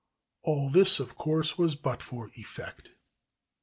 [0.41, 2.89] All this, of course, was but for effect.